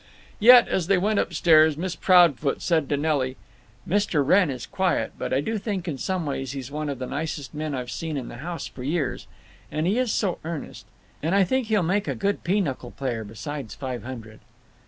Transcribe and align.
Yet, 0.39 0.67
as 0.67 0.87
they 0.87 0.97
went 0.97 1.19
up 1.19 1.31
stairs 1.31 1.77
Miss 1.77 1.95
Proudfoot 1.95 2.63
said 2.63 2.89
to 2.89 2.97
Nelly: 2.97 3.37
"Mr. 3.87 4.25
Wrenn 4.25 4.49
is 4.49 4.65
quiet, 4.65 5.11
but 5.15 5.31
I 5.31 5.41
do 5.41 5.59
think 5.59 5.87
in 5.87 5.99
some 5.99 6.25
ways 6.25 6.53
he's 6.53 6.71
one 6.71 6.89
of 6.89 6.97
the 6.97 7.05
nicest 7.05 7.53
men 7.53 7.75
I've 7.75 7.91
seen 7.91 8.17
in 8.17 8.27
the 8.27 8.37
house 8.37 8.65
for 8.65 8.81
years. 8.81 9.27
And 9.71 9.85
he 9.85 9.99
is 9.99 10.11
so 10.11 10.39
earnest. 10.43 10.87
And 11.21 11.35
I 11.35 11.43
think 11.43 11.67
he'll 11.67 11.83
make 11.83 12.07
a 12.07 12.15
good 12.15 12.43
pinochle 12.43 12.89
player, 12.89 13.23
besides 13.23 13.75
Five 13.75 14.01
Hundred." 14.03 14.39